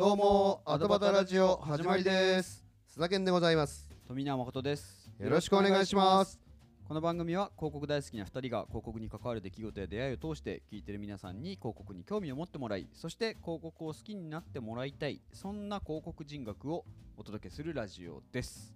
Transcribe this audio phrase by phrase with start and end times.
[0.00, 2.64] どうもアドバタラジオ始まりです。
[2.90, 3.86] 須田健でございます。
[4.08, 5.10] 富永誠です。
[5.18, 6.40] よろしくお願いします。
[6.88, 16.86] この番組は広告大好きな2人が広告に関わる出来事や出会いを通して聞いてる皆さんに広告に興味を持ってもらいそして広告を好きになってもらいたいそんな広告人学を
[17.18, 18.74] お届けするラジオです。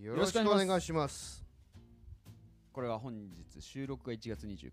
[0.00, 1.44] よろしくお願いします。
[2.72, 4.70] これは本日収録が1月29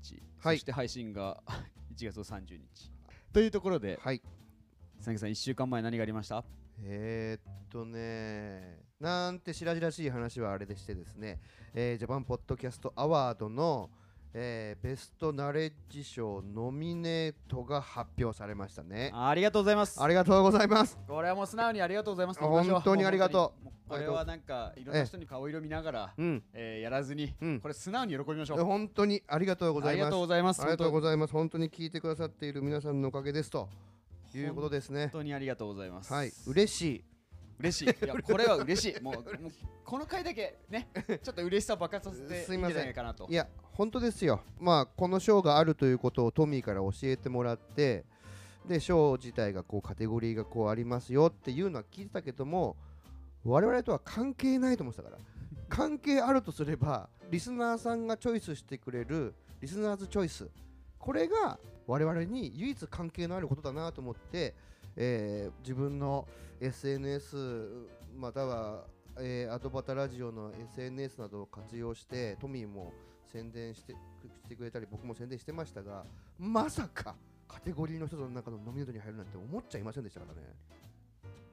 [0.00, 0.58] 日、はい。
[0.58, 1.42] そして配信が
[1.92, 2.92] 1月30日。
[3.32, 4.22] というところではい
[5.04, 6.42] 佐々木さん1週間前何がありました？
[6.82, 11.38] えー、っとねなんて白々しい話はあれでしてですね、
[11.74, 13.90] えージャパンポッドキャストアワードの、
[14.32, 19.10] えーベストナレッジ賞ノミネートが発表されましたね。
[19.14, 20.02] ありがとうございます。
[20.02, 20.98] ありがとうございます。
[21.06, 22.40] これはもう素直にありがとうございます。
[22.40, 23.68] あ本当にありがとう。
[23.86, 26.42] これはなんかいろんな人に顔色見ながら、うん。
[26.54, 27.60] えーやらずに、うん。
[27.60, 28.64] これ素直に喜びましょう。
[28.64, 30.62] 本当にありがとうございありがますとうございます。
[30.62, 31.32] ありがとうございざいます。
[31.34, 33.68] 本当に聞いてくださっている皆さんのおかげですと
[34.38, 35.02] いうことですね。
[35.02, 36.12] 本当にありがとうございます。
[36.12, 36.32] はい。
[36.46, 37.04] 嬉しい。
[37.60, 37.84] 嬉しい。
[37.84, 39.02] いや これは嬉しい。
[39.02, 39.24] もう
[39.84, 40.88] この回だけね
[41.22, 43.26] ちょっと嬉しさ爆発さ せていいんじゃすいませんないかなと。
[43.28, 44.40] いや本当ですよ。
[44.58, 48.04] まあこの賞があるということをトミーから教えてもらって
[48.66, 52.76] で賞自体がこうカテゴリーがこうありますよっていうのは聞いてたけども
[53.44, 55.18] 我々とは関係ないと思ってたから。
[55.68, 60.48] 関係あるとすればリスナーさんがチョイスしてくれるリスナーズチョイス。
[60.98, 64.54] これが我々に唯一関係のあることだなと思って、
[64.96, 66.26] えー自分の
[66.60, 67.36] SNS
[68.16, 68.84] または、
[69.18, 72.92] えーアドバタラジオの SNS などを活用してトミーも
[73.26, 76.04] 宣伝してしてくれたり僕も宣伝してましたが
[76.38, 77.16] まさか
[77.48, 80.48] カテゴリーの一つの中のノミネートに入るなんて思っちゃいませんでしたからね。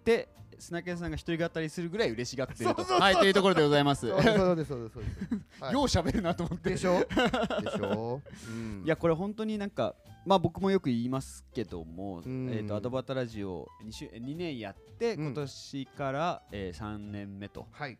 [0.05, 2.83] で砂毛さんが一人語りするぐらい嬉しがっていると。
[2.83, 4.07] はいというところでございます。
[4.07, 5.63] そうですそうですそうですそうです。
[5.63, 5.73] はい。
[5.73, 6.69] よう喋るなと思って。
[6.71, 6.99] でしょ？
[6.99, 8.83] でしょ、うん。
[8.85, 12.49] いやこれ本当になんかまあ僕もよく言いますけども、ん。
[12.51, 15.25] えー、とアドバタラジオ 2, 週2年やってうん。
[15.27, 17.97] 今年から、えー3年目とはい、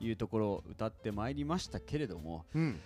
[0.00, 2.78] いうところを歌ってまいりましたけれどもうん、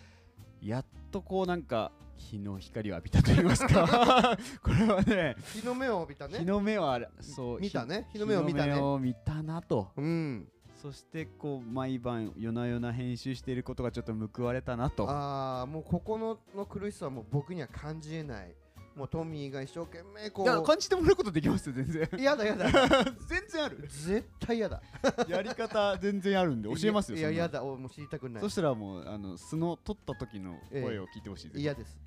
[1.12, 4.36] とこうなんか日の光を浴びたと言いますか。
[4.62, 6.38] これはね日の目を見たね。
[6.38, 8.08] 日の目はそう見たね。
[8.12, 8.72] 日日の目を見たね。
[8.72, 9.92] 日の目を見たなと。
[9.96, 10.48] うん。
[10.80, 15.08] そしてこう毎晩夜な夜な編集していることがちょっと報われたなと。
[15.08, 18.54] ああもうここのの苦しさはもう僕には感じえない
[18.94, 20.62] もうトミーが一生懸命こう。
[20.62, 22.08] 感じてもらうことできますよ全然。
[22.18, 22.70] やだやだ。
[23.26, 23.78] 全然ある。
[23.88, 24.82] 絶対やだ。
[25.28, 27.62] やり方全然あるんで教えますよいやいやだ。
[27.62, 28.42] おもう知りたくない。
[28.42, 31.98] そしたらもうあの素の取った時の声を聞いてほしいです、嫌です。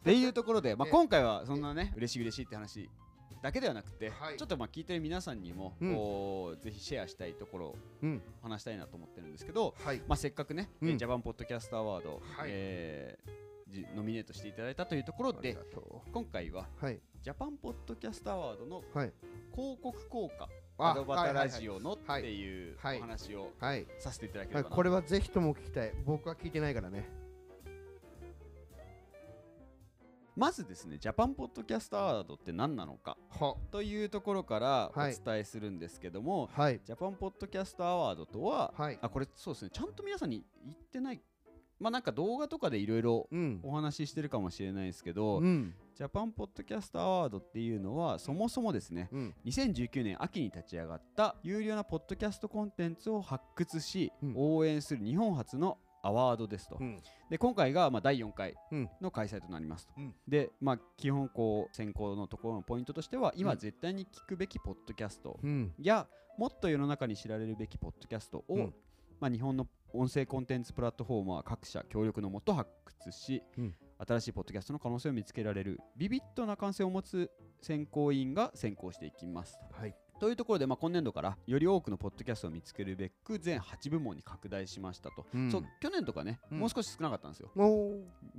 [0.00, 0.92] っていうところで、まあ、ええ。
[0.92, 2.88] 今回はそんなね嬉しい嬉しいって話
[3.42, 4.36] だけではなくて、はい。
[4.36, 5.94] ちょっとまあ聞いてる皆さんにも、うん。
[5.94, 8.22] こうぜひシェアしたいところをうん。
[8.42, 9.98] 話したいなと思ってるんですけど、はい。
[10.08, 10.88] まあ、せっかくね、うん。
[10.90, 12.48] えージャパンポッドキャストアワード、はい。
[12.50, 13.47] えーじ
[13.94, 15.56] ノミネートしていただいたというところで
[16.12, 17.00] 今回はうはい。
[17.22, 19.12] ジャパンポッドキャストアワードのはい。
[19.54, 20.48] 広告効果
[20.78, 23.00] あアドバタラジオのっはいていうおはい。
[23.00, 23.86] 話をはい。
[23.98, 25.92] させていただけはいればな、これはぜひとも聞きたい。
[26.06, 27.08] 僕は聞いてないからね。
[30.36, 33.56] まずですねジャパンポッドキャストアワードって何なのかは。
[33.72, 35.16] というところからおはい。
[35.22, 36.80] 伝えするんですけども、はい。
[36.84, 38.98] ジャパンポッドキャストアワードとは、はい。
[39.02, 41.20] あこれそうですねちゃんと皆さんに言ってない
[41.80, 43.60] まあなんか動画とかでいろいろうん。
[43.62, 45.74] お話ししてるかもしれないですけど、うん。
[45.94, 49.34] ジャパンポッドキャストアワードっていうのはそもそもですねうん。
[49.44, 54.34] 2019年秋に立ち上がった有料なポッドキャストコンテンツを発掘し、うん。
[54.36, 57.00] 応援する日本初のアワードですと、うん。
[57.28, 58.90] で今回がまあ第4回うん。
[59.00, 60.14] の開催となりますと、うん。
[60.26, 63.58] でまあ基本こう選考のところのポイントとしては今うん。
[63.58, 65.72] 絶対に聞くべきポッドキャストうん。
[65.78, 66.06] や
[66.38, 68.74] もっと世の中に知られるべきポッドキャストを、うん。
[69.20, 73.74] まあ、日本の音声コンテンツプラットフォームは各社協力のもと発掘し、うん。
[74.06, 79.58] 新しいポッドキャストの可能性を見つけられるビビッドな感性を持つ選考委員が選考していきます。
[79.72, 79.94] はい。
[80.20, 85.50] というところで、まあ、今年度からより多くのポッドキャストを見つけるべく全8部門に拡大しましたと、うん。
[85.50, 86.58] そう去年とかね、うん。
[86.60, 87.92] もう少し少なかったんですよ、お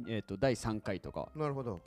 [0.08, 1.30] えー、と第3回とか。
[1.36, 1.82] なるほど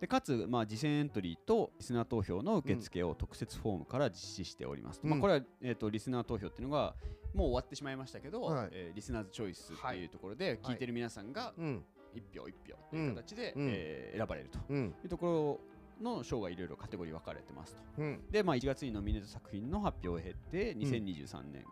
[0.00, 5.00] でかつ、まあ、次戦エントリーとリスナー投票の受付を特設フォームから実施しております。
[5.00, 5.10] と、うん。
[5.10, 6.94] まあ、これは、えー、とリスナー投票っていうのが
[7.34, 11.84] もう終わってしまいましたけど、はいえーリスナーズチョイスってはいいうところで聞いてる皆さんがうん。
[12.14, 13.68] 1票1票という形で、うん。
[13.70, 14.94] えー選ばれるとうん。
[15.04, 15.60] いうとこ
[16.00, 17.82] ろの賞がいろいろカテゴリー分かれてますと。
[17.98, 18.20] うん。
[18.30, 21.64] で、まあ、1月にノミネート作品の発表を経て2023年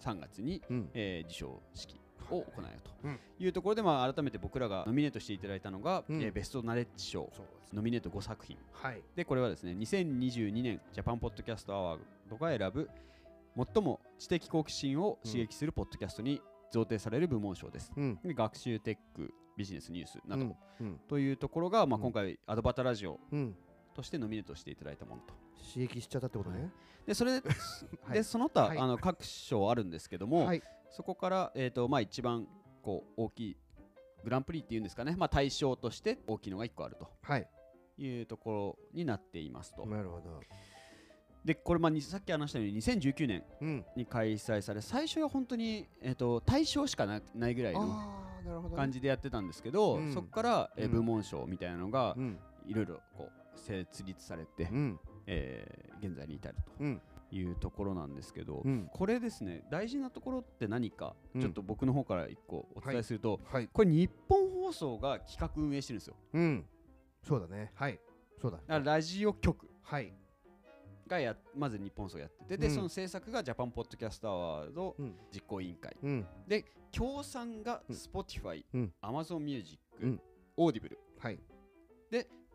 [0.00, 0.90] 3月に、うん。
[0.94, 2.00] えー授賞式
[2.32, 3.18] を行うとうん。
[3.38, 6.22] いうところで、まあ、改めて僕らがノミネートしていただいたのが、うん。
[6.22, 7.30] えーベストナレッジ賞
[7.72, 8.56] ノミネート5作品。
[8.72, 9.02] はい。
[9.16, 12.88] でこれはですね2022年ジャパンポッドキャストアワードが選ぶ
[13.74, 16.40] 最も知的好奇心を刺激するポッドキャストに
[16.70, 18.18] 贈呈される部門賞です、うん。
[18.24, 20.56] で学習テックビジネスニュースなど、うん。
[20.80, 20.98] うん。
[21.08, 22.02] というところが、まあ、うん。
[22.04, 23.54] 今回アドバタラジオうん。
[23.94, 25.34] としてノミネートしていただいたものと。
[25.74, 26.70] 刺激しちゃったってことね。
[27.06, 27.48] でそれで,
[28.04, 28.14] はい。
[28.14, 28.78] でその他、はい。
[28.78, 30.62] あの各賞あるんですけども、はい
[30.92, 32.46] そこから、えーとまあ、一番
[32.82, 33.56] こう大きい
[34.22, 37.08] グランプリっていうんですかね、まあ、対象として大きいのが1個あると。
[37.22, 37.48] はい。
[37.98, 39.84] いうところになっていますと。
[39.86, 40.40] なるほど。
[41.44, 50.12] でこれ、まあ、にさっき話したように2019年うんに開催され最初は本当に、えー、と対象しかなないぐらいの感じでやってたんですけど、うん。
[50.12, 50.92] そこから、えーうん。
[50.92, 52.38] 部門賞みたいなのがうん。
[52.66, 55.00] いろいろこう設立されて、うん。
[55.26, 56.96] えー現在に至るうん。
[56.98, 58.88] というところなんですけど、うん。
[58.92, 61.40] これですね大事なところって何か、うん。
[61.40, 63.68] ちょっと僕の方から一個お伝えすると、はい。
[63.72, 66.16] これ日本放送が企画運営してるんですよ。
[66.34, 66.64] うん。
[67.22, 67.72] そうだね。
[67.74, 67.98] はい。
[68.40, 68.78] そうだ。
[68.80, 69.68] ラジオ局。
[69.82, 70.12] はい。
[71.08, 72.74] がやまず日本放送やっててで、うん。
[72.74, 75.14] その制作がジャパンポッドキャストアワードうん。
[75.32, 75.96] 実行委員会。
[76.02, 76.26] うん。
[76.46, 77.96] で協賛がうん。
[77.96, 78.92] Spotify、うん。
[79.02, 80.20] Amazon Music、うん。
[80.58, 81.38] Audible はい。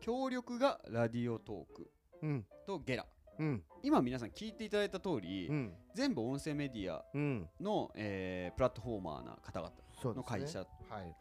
[0.00, 1.90] 協力がラディオトーク
[2.22, 2.46] うん。
[2.66, 3.06] とゲラ
[3.38, 3.62] うん。
[3.82, 5.72] 今皆さん聞いていただいた通り、うん。
[5.94, 7.48] 全部音声メディアうん。
[7.60, 10.60] の、えープラットフォーマーな方々の会社。
[10.60, 10.64] は
[11.02, 11.14] い。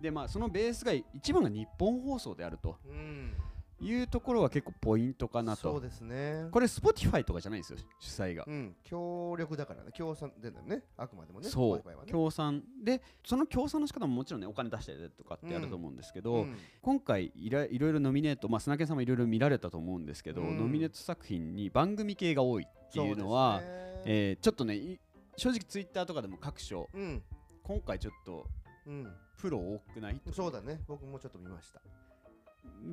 [0.00, 2.76] でまあそのベースが一番が日本放送であると。
[2.86, 3.32] うん
[3.78, 5.72] いうところは結構ポイントかなと。
[5.72, 6.46] そうですね。
[6.50, 9.90] これ Spotify とかじゃないんですよ主催が、うん協力だからね。
[9.94, 10.82] 協賛でだよね。
[10.96, 11.84] あくまでもねそう。
[12.06, 12.62] 協賛。
[12.82, 16.56] でその協賛の仕方ももちろんねお金出したりだとかってあると思うんですけど、うん。
[16.80, 20.58] 今回いろいろノミネートまあ砂犬さんもいろいろ見られたと思うんですけど、うん。
[20.58, 23.76] ノミネート作品に番組系が多いっていうのはそうね。
[24.06, 24.98] えーちょっとねい
[25.36, 27.22] 正直ツイッターとかでも各所うん。
[27.62, 28.46] 今回ちょっと
[28.86, 29.12] うん。
[29.36, 30.20] プロ多くない？
[30.32, 30.80] そうだね。
[30.88, 31.82] 僕もちょっと見ました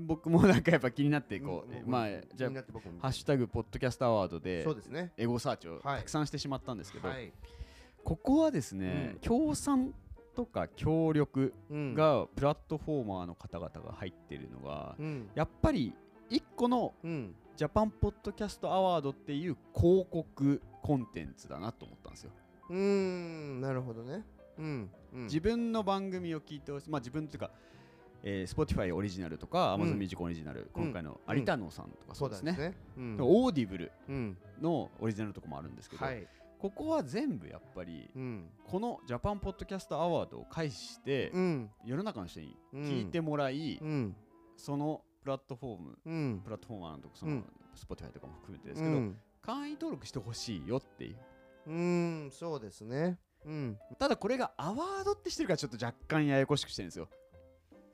[0.05, 2.51] 僕もなんかやっぱ気になってこう、うんえまあじゃあ
[2.99, 5.11] ハッシュタグポッドキャストアワードでそうですね。
[5.17, 5.99] エゴサーチをはい。
[5.99, 7.31] たくさんしてしまったんですけど、はい。
[8.03, 9.19] ここはですね、うん。
[9.19, 9.93] 協賛
[10.35, 11.93] とか協力うん。
[11.93, 15.29] がプラットフォーマーの方々が入ってるのが、うん。
[15.35, 15.93] やっぱり
[16.29, 17.35] 一個のうん。
[17.55, 22.31] ジャパンポッドキャストアワードっていう広告コンテンツだなと思ったんですよ。
[22.71, 24.23] うーんなるほどね。
[24.57, 25.23] うんうん。
[25.25, 27.51] 自分の番組を聞いてほしい、まあ自分っていうか、
[28.23, 29.81] えー、Spotify オリジナルとかうん。
[29.83, 32.53] Amazon Music オリジナル、今回の有田野さんとかそうですね。
[32.53, 34.37] ねうんオーディブルうん。
[34.61, 36.27] のオリジナルとかもあるんですけど、はい。
[36.59, 38.49] ここは全部やっぱりうん。
[38.63, 41.69] このジャパンポッドキャストアワードを介してうん。
[41.85, 44.15] 世の中の人に聞いてもらい、うん。
[44.55, 46.41] そのプラットフォームうん。
[46.43, 47.45] プラットフォーマーのとこその、うん。
[47.75, 49.17] Spotify とかも含めてですけど、うん。
[49.41, 51.17] 会員登録してほしいよっていう。
[51.67, 52.29] うん。
[52.31, 53.19] そうですね。
[53.45, 53.77] うん。
[53.99, 57.09] ただこれがアワードってしてるからちょっと若干ややこしくしてるんですよ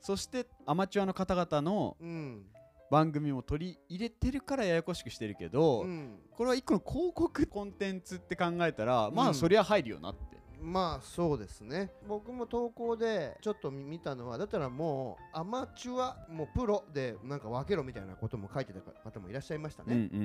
[0.00, 2.46] そしてアマチュアの方々のうん
[2.90, 6.18] 番組も取り入れてるからややこしくしてるけど、うん。
[6.32, 9.28] これは一個の広告コンテンツって考えたら、まうん。
[9.28, 10.30] あそりゃ入るよなって。
[10.60, 11.90] まあそうですね。
[12.06, 19.94] 僕も投稿でちょっと見見たのはだったらもうアマチュアもうプロでなんか分けろみたいなことも書いてた方もいらっしゃいましたね。
[19.94, 20.20] うんうんうんう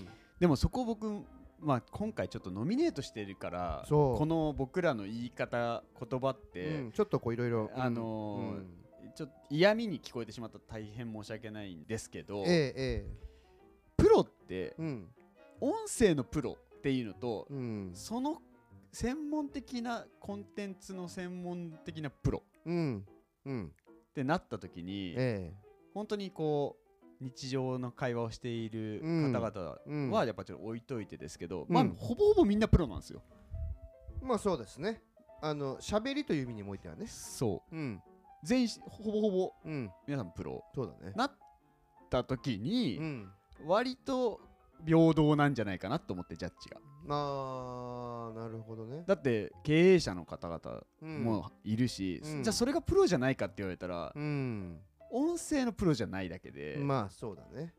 [0.00, 0.08] ん。
[0.40, 1.22] でもそこ僕、
[1.60, 6.92] まあ、今回ちょっとノミネートしてるからこの僕らの言い方言葉って、うん。
[6.92, 7.70] ちょっとこういろいろ。
[7.74, 8.83] あのーうん
[9.14, 13.06] ちょっと嫌味に聞こえてしまったら大変申し訳ないんですけど、えええ
[13.96, 15.08] プロってえうん。
[15.60, 17.90] 音声のプロっていうのと、うん。
[17.94, 18.42] その
[18.92, 23.06] 専門的なコンテンツの専門的なプロうん。
[23.46, 23.72] うん。
[24.10, 25.52] ってなった時に、え
[25.94, 26.76] 本当にこ
[27.20, 29.32] う日常の会話をしているうん。
[29.32, 31.74] 方々はやっぱちょっと置いといてですけど、うん。
[31.74, 33.22] まあほぼほぼみんなプロなんですよ。
[34.20, 35.02] まあそうですね。
[35.40, 37.06] あの喋りという意味においてはね。
[37.06, 37.76] そう。
[37.76, 38.02] うん
[38.44, 39.90] 全員ほぼほぼうん。
[40.06, 40.62] 皆さんプロ。
[40.74, 41.12] そうだね。
[41.16, 41.32] なっ
[42.10, 43.32] た時に、うん。
[43.66, 44.40] 割と
[44.86, 46.78] 平等なんじゃないかなと思ってジャッジが。
[47.08, 49.04] あーなるほどね。
[49.06, 51.24] だって経営者の方々うん。
[51.24, 52.42] もいるし、うん。
[52.42, 54.78] じゃあそれがプロじゃないかって言われたら、うん。
[55.10, 57.72] 音声のプロじゃないだけで、まあそうだね。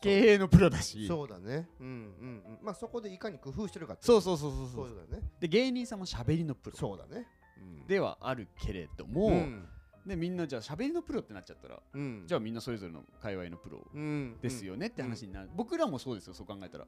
[0.00, 1.06] 経営のプロだし。
[1.06, 1.68] そうだね。
[1.80, 2.58] うんうんうん。
[2.62, 4.20] まあそこでいかに工夫してるかってそう。
[4.20, 4.86] そうそうそうそそう。
[4.92, 5.22] うだね。
[5.40, 6.76] で芸人さんも喋りのプロ。
[6.76, 7.26] そうだね。
[7.58, 7.86] うん。
[7.86, 9.68] ではあるけれども、うん
[10.06, 12.24] でみんなじゃあ喋りのプロってなっちゃったら、うん。
[12.26, 14.36] じゃあみんなそれぞれの界隈のプロうん。
[14.40, 16.86] ですよねって話になる、僕らもそうですよそう考えたら。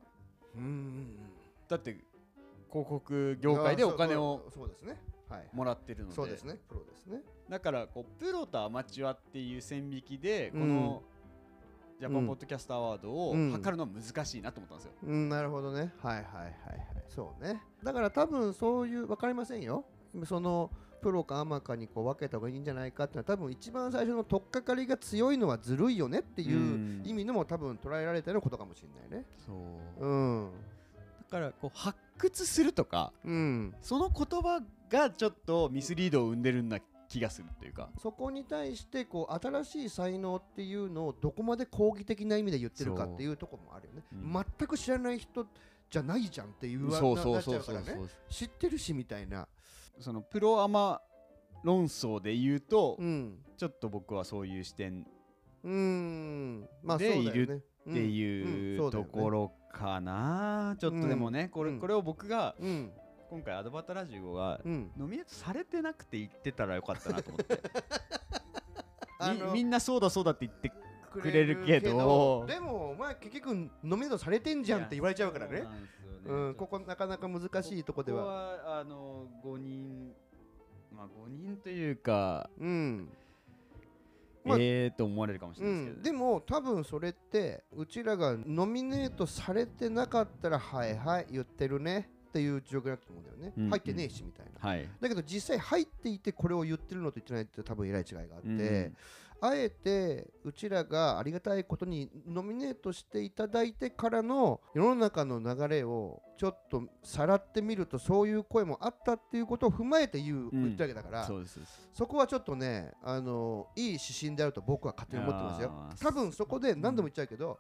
[0.57, 1.17] うんうん
[1.69, 1.99] だって
[2.71, 5.01] 広告業界でお金をあそうですね。
[5.29, 5.49] はい。
[5.53, 6.15] もらってるので。
[6.15, 6.59] そうですね。
[6.69, 7.23] プロですね。
[7.49, 10.77] だからこうプロとアマチュアっていう線引きでこうん。
[10.77, 11.03] の
[11.99, 13.51] ジャパンポッドキャストアワードをうん。
[13.53, 14.93] 測るのは難しいなと思ったんですよ。
[15.05, 15.93] うんなるほどね。
[16.03, 16.53] はいはいはいはい。
[17.09, 17.63] そうね。
[17.83, 19.85] だから多分そういう分かりませんよ。
[20.25, 20.71] その
[21.01, 27.03] プロかアマかにこう分けた方がいいんじゃないかってのは多分一番最初の取っかかりが強いのはずるいよねっていううん。
[27.05, 29.27] 意味のも多分捉えられてることかもしれないね。
[29.47, 29.53] そ
[30.01, 30.07] う。
[30.07, 30.15] う
[30.47, 30.51] ん。
[31.31, 33.75] だからこう発掘するとかうん。
[33.81, 37.89] その言葉がちょっとミスリードを生んでるんな気がするっていうか。
[38.01, 44.45] そこに対してこう新しい才能っていうのをどこまで抗議的な意味で言ってるかっていうところもあるよね、うん。
[44.59, 45.47] 全く知らない人
[45.91, 47.93] じゃないじゃんっていうわそうななっうからね。
[47.93, 49.47] うそう知ってるしみたいな
[50.01, 51.01] そのプロアマ
[51.65, 53.39] 論争で言うと、うん。
[53.57, 55.07] ちょっと僕はそういう視点
[55.65, 56.69] うーん。
[56.83, 61.81] まあでいるっていうところかな、ちょっとでもね、これうん。
[61.81, 62.55] これを僕が
[63.31, 64.91] 今回アドバタラジオがうん。
[64.97, 67.61] ノミネートされてなくて言ってたらよかったなと思って。
[69.47, 70.71] みみんなそうだそうだって言って
[71.11, 72.45] くれるけど。
[72.47, 75.65] でもお前結局ノミネートされてんじゃんって言われちゃうからね。
[76.05, 76.55] そうなん。
[76.55, 80.13] ここなかなか難しいとこでこははあの5人
[80.95, 83.09] まあ5人というか、うん。
[84.45, 94.69] まあええと思われるかもしれうないですけど、ん、でも多分それってうちらがノミネートされてなかったらはいはい言ってるねっていう状況だと思うんだよね、うん入ってねえしみたいな。
[94.69, 94.89] はい。
[95.01, 98.97] だけど実際入っていてこれを言ってるのと言ってないって多分えらい違いがあって、うん
[99.41, 110.51] あえてうちらがありがたいことにノミネートしていただいてからの世の中の流れをちょっとさらってみるとそういう声もあったっていうことを踏まえて言う、ん。
[110.51, 111.31] 言ったわけだから
[111.93, 115.73] そこはちょっとねあのいい指針であると僕は勝手に思ってますよ。
[116.01, 117.59] 多分そこで何度も言っちゃうけど、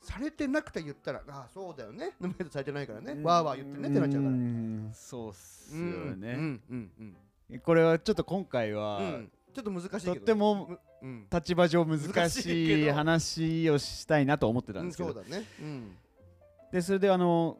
[0.00, 2.12] されてなくて言ったらああそうだよね。
[2.20, 4.34] ノミネートされてないからね、わーわー言ってねってなっちゃうから。
[4.34, 4.90] ん。
[4.92, 7.16] そうっすよね、うんうんうん
[7.64, 10.78] これはちょっと今回は、うんうんちょっと難しいけど、とっても
[11.32, 15.44] 立場上難難しい話をしたいなと思ってたんうんですけど、そうだね。
[15.60, 15.96] うん。
[16.72, 17.58] でそれであの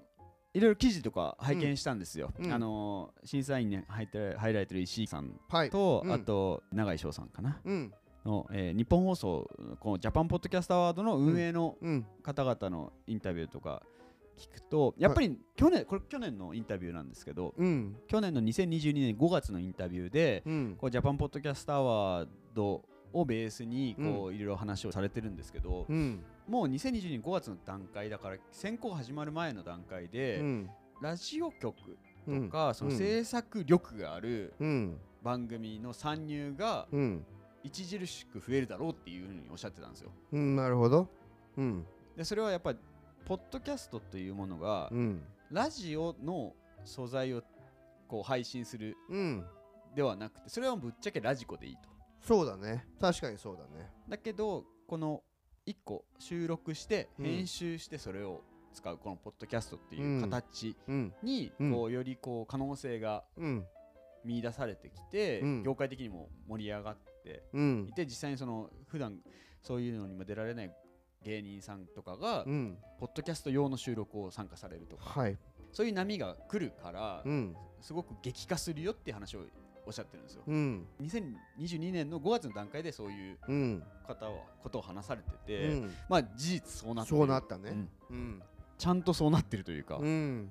[0.55, 2.53] いろいろ記事とか拝見したんですよ、うん。
[2.53, 5.71] あの審査員に入って入られてる石井さんはい。
[5.71, 6.13] と、うん。
[6.13, 7.61] あと永井翔さんかな。
[7.65, 7.93] うん。
[8.25, 12.07] の、えー日本放送このジャパンポッドキャストアワードの運営のうん。
[12.23, 13.83] 方々のインタビューとか
[14.39, 17.97] 聞くとやっぱり去年これ去年のインタビューなんですけどうん。
[18.07, 20.77] 去年の2022年5月のインタビューでうん。
[20.79, 26.23] こうジャパンポッドキャストアワードをベースにこういろいろ話をされてるんですけど、うん。
[26.47, 30.71] もう2022年5月の段階だから選考始まる前の段階で、うん。
[31.01, 31.75] ラジオ局
[32.27, 32.47] うん。
[32.47, 32.97] とか、そのうん。
[32.99, 34.99] 制作力があるうん。
[35.23, 37.25] 番組の参入がうん。
[37.65, 40.11] 著しく増えるだろうっていうふうにおっしゃってたんですよ。
[40.33, 41.09] うんなるほど。
[41.57, 41.85] うん。
[42.17, 42.79] でそれはやっぱり
[43.29, 45.23] ポッドキャストというものが、うん。
[45.51, 46.55] ラジオの
[46.87, 47.43] 素材を
[48.07, 49.45] こう配信するうん。
[49.95, 51.91] ではなくてそれはぶっちゃけラジコでいいと。
[52.23, 52.87] そうだね。
[52.99, 53.91] 確かにそうだね。
[54.09, 55.23] だけどこの
[55.67, 57.25] 1個収録してうん。
[57.27, 58.43] 編集してそれを
[58.73, 61.15] 使うこのポッドキャストっていう形うん。
[61.23, 61.73] にうん。
[61.75, 63.67] こうよりこう可能性がうん。
[64.25, 65.63] 見出されてきてうん。
[65.65, 67.87] 業界的にも盛り上がってうん。
[67.91, 69.19] いて実際にその普段
[69.63, 70.75] そういうのにも出られない
[71.25, 72.79] 芸人さんとかがうん。
[72.99, 75.21] ポッドキャスト用の収録を参加されるとか。
[75.21, 75.37] はい。
[75.73, 77.57] そういう波が来るからうん。
[77.81, 79.41] すごく激化するよって話を
[79.87, 80.43] おっしゃってるんですよ。
[80.47, 80.87] うん。
[81.03, 83.83] 2022年の5月の段階でそういううん。
[84.07, 84.33] 方は
[84.63, 85.95] ことを話されてうて、ん。
[86.09, 87.17] まあ事実そうなってる。
[87.19, 87.71] そうなったね。
[87.71, 87.89] うん。
[88.11, 88.43] うん。
[88.77, 90.51] ちゃんとそうなってるというか、うん。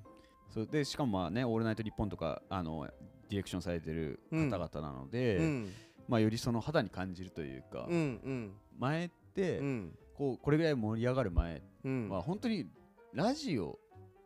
[0.50, 2.88] そうでしかもまあね「オールナイトニッポン」とかあの
[3.30, 5.74] ディレクションされてる方々なので、うん。
[6.08, 8.54] まあ、よりその肌に感じるというか、うんうん。
[8.80, 12.10] 前って、うんこうこれぐらい盛り上がる前うん。
[12.10, 12.66] は本当に
[13.14, 13.78] ラジオ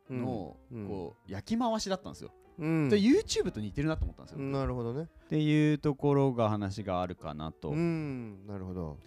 [0.09, 0.87] のうん。
[0.87, 2.89] こう焼き回しだったんですよ、うん。
[2.89, 5.03] で YouTube と似てるなと思ったんですよ、なるほどね。
[5.03, 8.45] っていうところが話があるかなと、うん。
[8.47, 8.97] なるほど。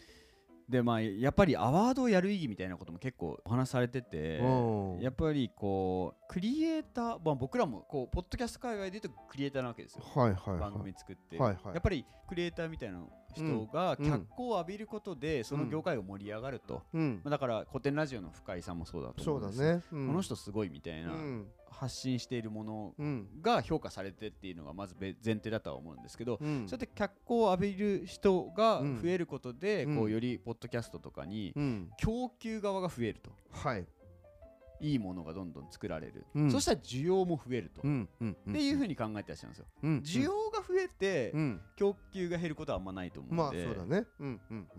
[0.69, 5.00] でまあやっぱりアワードをやる意義みたいなことも結構お話しされててうん。
[5.00, 10.05] やっぱりこうクリエイター、まあ、僕らもこうポッドキャスト界隈で言うとクリエイターなわけですよ。
[10.14, 10.61] はいはいはい。
[10.61, 11.75] 番組作って、はいはい。
[11.75, 13.03] やっぱりクリエイターみたいな
[13.35, 14.07] 人がうん。
[14.07, 16.83] 脚光を浴びることでその業界が盛り上がると、
[17.25, 19.75] だから古典ラジオの深井さんもそうだとそうだ思うんですよ。
[19.76, 19.83] ね。
[19.93, 20.07] うん。
[20.09, 21.47] この人すごいみたいうなん。
[21.71, 23.29] 発信しているものうん。
[23.43, 26.69] が評価されてっていうのがまずべ前提だとは思うんですけど、うん。
[26.69, 29.03] そうやって脚光を浴びる人がうん。
[29.03, 29.97] 増えることで、うん。
[29.97, 31.91] こうよりポッドキャストとかにうん。
[31.99, 33.31] 供給側が増えると。
[33.50, 33.87] はい
[34.81, 36.50] いいものがどんどん作られる、うん。
[36.50, 41.61] そしたら需要も増えると、うんうんっていうふうに考えてらっしゃるんですよ、うん需要が増えて、うん。
[41.76, 44.07] 供給が減ることはあんまないと思うまあので,、そうだね。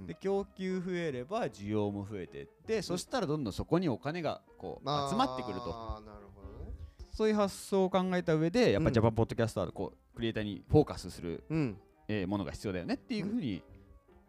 [0.08, 6.02] で供給増えれば需要も増えてって、そしたらどんどんそこにお金がこう集まってくると。
[6.06, 6.74] なるほどね。
[7.12, 11.78] そういう発想を考えた上でやっぱうんジャパンポッドキャスターこうクリエイターにフォーカスする、うん。
[12.08, 13.64] えーものが必要だよねっていうふうに、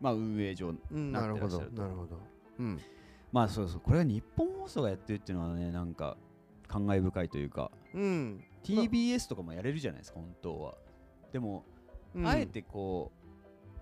[0.00, 1.82] まあ運営上うんななるほどってらっしゃると。
[1.82, 2.20] なるほど。
[2.60, 2.80] うん
[3.36, 6.16] まあそうそうこれは日本放送がやってるっていうのはねなんか
[6.68, 8.42] 感慨深いというかうん。
[8.64, 10.74] TBS とかもやれるじゃないですか本当は。
[11.34, 11.66] でも、
[12.14, 12.26] うん。
[12.26, 13.12] あえてこ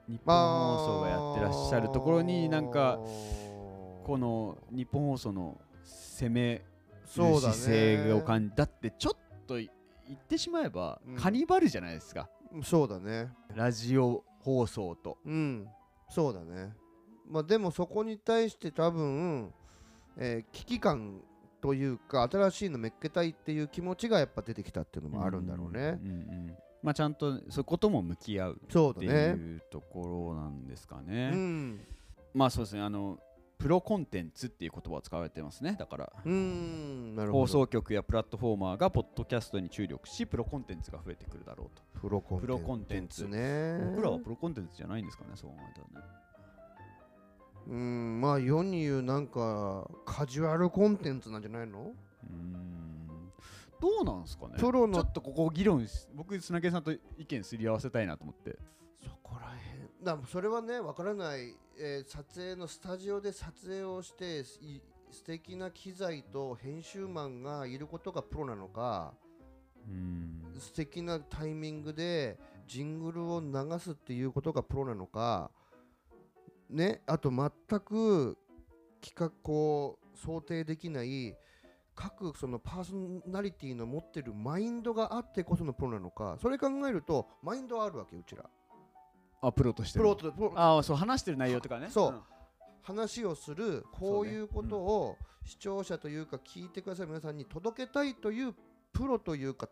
[0.09, 6.65] う日本放送がやってらっしゃるところになんかこの日本放送の攻める
[7.07, 9.69] 姿勢を感じだってちょっと言
[10.15, 11.15] ってしまえばうん。
[11.15, 12.29] カニバルじゃないですか、
[12.65, 13.29] そうだね。
[13.55, 15.19] ラジオ放送と。
[15.25, 15.69] うん。
[16.09, 16.75] そうだね
[17.29, 19.53] まあでもそこに対して多分、
[20.17, 21.21] えー危機感
[21.61, 31.81] というか新しいのめっけたいっていう気持ちがやっぱ出てきたっていうのもあるんだろうね、うんうんまあちゃんとそういうことも向き合うっていうところなんですかね、うん。
[32.35, 32.83] まあそうですね。
[32.83, 33.19] あの
[33.57, 35.77] プロコンテンツっていう言葉を使われてますね。
[35.79, 36.13] だから。
[37.33, 41.83] 放送局やプラットフォーマーがポッドキャストに注力しプロコンテンツが増えてくるだろうと。
[42.03, 43.81] プロコンテンツね。
[43.95, 46.07] 僕らはプロコンテンツじゃないんですかねそう思えたらね
[47.69, 48.21] うん。
[48.21, 51.81] まあ世に言うなんかカジュアルコンテンツなんじゃないの？
[51.81, 53.33] うーん。
[53.81, 54.55] どうなんですかね。
[54.59, 58.59] プロのちょっとここ議論し僕砂毛さんと意見すり合わせたいなと思って。
[59.03, 59.53] そこらへ
[59.85, 64.45] んだそれはねわからない、えー撮影のスタジオで撮影をしてい
[65.11, 69.13] 素敵な機材と編集マンがいることがプロなのか
[69.87, 70.55] うーん。
[70.59, 75.51] 素敵なタイミングでジングルを流すっていうことがプロなのか
[76.75, 77.51] ねあと全
[77.81, 78.37] く
[79.01, 81.35] 企画こう想定できない
[81.95, 88.45] 各そのパーソナリティの持ってるマインドがあってこそのプロなのかそれ考えるとマインドはあるわけうちら。
[89.41, 90.53] あプロとしてプもロとプロ。
[90.57, 91.89] ああそう話してる内容とかね。
[91.91, 92.21] そうん。
[92.83, 98.55] 話をするこういうことを視聴者というか聞いてくださる皆さんに届けたいという
[98.93, 99.69] プロというか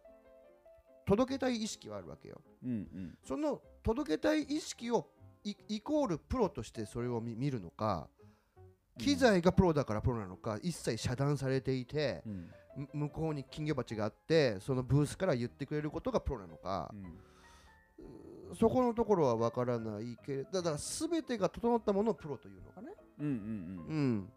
[1.06, 2.40] 届けたい意識はあるわけよ。
[2.64, 3.18] うんうん。
[3.24, 5.08] その届けたい意識を
[5.44, 8.08] イイコールプロとしてそれを見見るのか
[8.98, 12.22] 機材がプロだからプロなのか一切遮断されていて
[12.92, 18.56] 向こうに金魚鉢があってそのブースから言ってくれることがプロなのかうん。
[18.56, 22.88] そこのところは分からないけれどだから全てが整ったものをプロというのかね。
[23.18, 23.32] うんうん
[23.88, 24.28] うん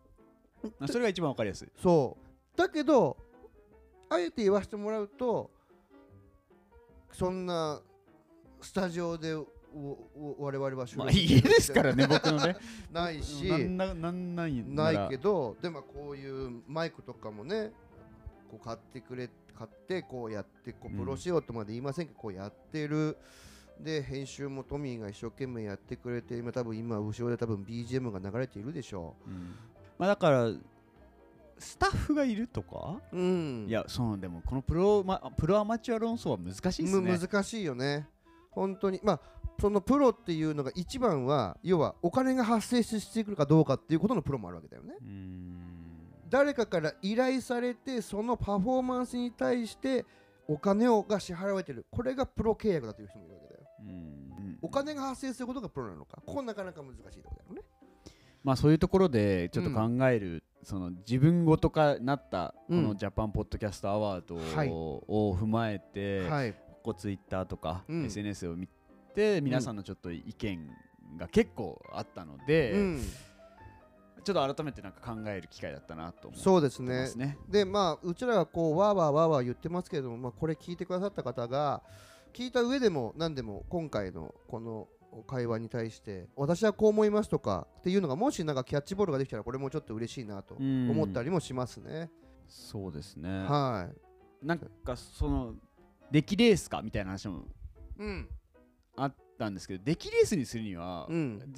[0.64, 0.76] うん。
[0.80, 1.68] あそれが一番わかりやすい。
[1.82, 2.18] そ
[2.54, 2.58] う。
[2.58, 3.18] だけど
[4.10, 5.52] あえて言わせてもらうと
[7.12, 7.82] そんな
[8.62, 9.36] スタジオで
[9.76, 12.56] 我々は収まあ録家ですからね僕のね。
[12.92, 13.46] ないし。
[13.50, 17.72] なんななんないんないけどでもこういうマイクとかもね
[18.50, 21.00] こう買ってくれ買ってこうやってこううん。
[21.00, 23.18] プロ仕様とまで言いませんけど、こうやってる。
[23.80, 29.30] で編集もトミーが一生懸命やってくれて今多分今後ろで多分 BGM が流れているでしょう。
[29.30, 29.54] ん。
[29.98, 30.50] まあだから
[31.58, 33.02] スタッフがいるとか？
[33.12, 33.66] ううん。
[33.68, 37.12] いやそうでもこのプロ,、ま、プロアマチュア論争は難しいですね。
[37.12, 38.08] む難しいよね。
[38.52, 39.02] 本当に。
[39.04, 39.20] まあ
[39.60, 44.96] そのプロっていうのが一番は要はお金が発生してくるかどうかっていうことのプロもあるわけだよね。
[46.30, 50.06] 誰かから依頼されてそのパフォーマンスに対して
[50.48, 51.86] お金をが支払われてる。
[51.92, 53.60] これがプロ契約だという人もいるわけだよ。
[53.82, 54.58] うん。
[54.62, 57.68] お金が発生することがプロなのかここなかなか難しいところだよね。
[58.44, 62.84] まあそういうところでちょっと考える、その自分ごとかなったこうん。
[62.84, 64.70] のジャパンポッドキャストアワードはい。
[64.72, 66.54] を踏まえて、はい。
[66.54, 68.06] ここツイッターとか、うん。
[68.06, 68.68] SNS を見
[69.16, 70.70] て皆さんのちょっと意見
[71.18, 73.02] が結構あったので、うん
[74.26, 77.38] ちょっと改めてなんか考える機会だったなと思ってそうですね。
[77.48, 81.84] でまあうちらがこうわーわーわーわー言ってますけれども、まあ、これ聞いてくださった方が
[82.34, 84.88] 聞いた上でも何でも今回のこの
[85.28, 92.10] 会話に対して私はこう思いますとかっていうのがもしなんかキャッチボールができたらこれもちょっと嬉しいなとうん思ったりもしますね。
[92.48, 93.30] そうですね。
[93.30, 93.90] は
[94.42, 94.46] い。
[94.46, 95.54] なんかその
[96.10, 97.44] 出来レースかみたいな話も
[98.00, 98.28] うん。
[98.98, 101.54] あったんですけど出来レースにするには、うん。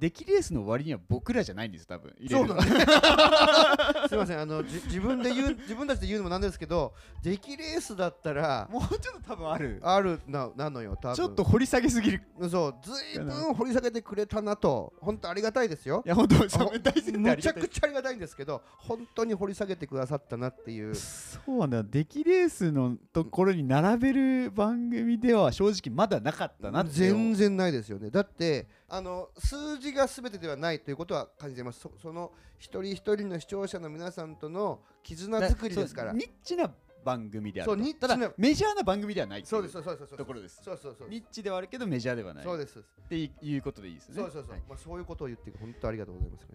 [0.00, 2.14] 出来レースの割には僕らじゃないんです多分。
[2.28, 2.48] そう。
[4.08, 9.78] すみませんあのじ自分で言う自分たちで言うのもなんですけど出来レースだったらもうちょっと多分ある。
[9.82, 11.14] あるななのよ多分。
[11.14, 12.22] ちょっと掘り下げすぎる。
[12.50, 16.02] そうずいぶん掘り下げてくれたなと本当ありがたいですよ。
[16.06, 16.08] い。
[16.08, 20.94] や本当あサメ大好きであむちゃくちゃありがたいんですけど本当に掘り下げてくださったなっていう。
[20.94, 21.82] そうなんだ。
[21.82, 28.08] 出来レースのところに並べる番組では正直まだなかったな全然ないですよね。
[28.08, 31.80] だってあの数字が全てではないということは感じています。
[31.80, 36.10] そその一人一人の視聴者の皆さんとの絆作りですから。
[36.10, 36.74] そうニッチな
[37.04, 37.76] 番組であると。
[37.76, 40.16] そうニッチなただメジャーな番組ではないそうですそうですそうです。
[40.16, 40.60] ところです。
[40.62, 42.44] そうそうそうニッチではあるけどメジャーではない。
[42.44, 44.16] そうですっていうことでいいですね。
[44.16, 44.62] そうそうそう、はい。
[44.68, 46.50] まあ、そういうことを言って本当ありがとうございます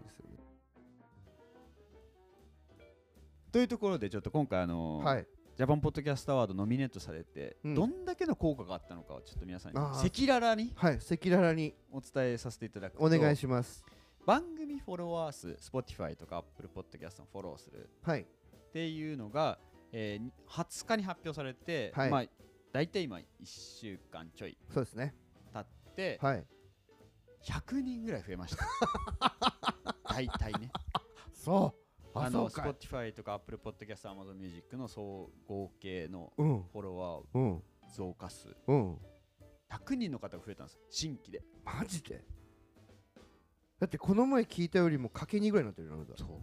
[3.56, 7.76] というところでちょっと今回あのーはいジャパンポッドキャストアワードノミネートされて、うん。
[7.76, 11.74] どんだけの効果があったのかをちょっと皆さんに赤裸々にはい赤裸々に。
[11.94, 13.04] お伝えさせていただくと。
[13.04, 13.86] お願いします。
[14.26, 17.90] 番組フォロワー数 Spotify とか Apple Podcast のフォローする。
[18.04, 18.22] はい。
[18.24, 18.26] っ
[18.74, 19.58] ていうのが、
[19.94, 22.10] えー20日に発表されて、はい。
[22.10, 22.26] まあ
[22.74, 25.16] 大体今1週間ちょいそうですね。
[25.54, 25.66] 経っ
[25.96, 26.46] てはい。
[27.46, 28.66] 100人ぐらい増えました。
[30.04, 30.70] 大体ね。
[31.34, 31.85] そう
[32.16, 32.72] あのそうかい。
[32.72, 36.64] Spotify とか Apple Podcast Amazon Music の総合計のうん。
[36.72, 37.64] フォロワーうん。
[37.94, 38.56] 増加数。
[38.68, 38.98] うん。
[39.70, 41.44] 100人の方が増えたんです新規で。
[41.64, 42.24] マジで？
[43.80, 46.18] だってこの前聞いたよりもかけ2ぐらいになってるよあなた。
[46.18, 46.40] そう。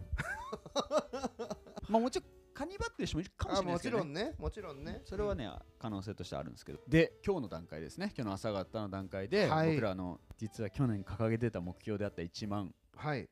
[1.91, 4.35] まあもちろんカニバってる人もいるかもしあれないですけど、もちろね、んね。
[4.37, 5.01] もちろんね。
[5.05, 6.79] それはね、可能性としてあるんですけど。
[6.87, 8.13] で今日の段階ですね。
[8.15, 9.71] 今日の朝方の段階で、はい。
[9.71, 13.27] 僕らの実は去年掲げてた目標であった1万はい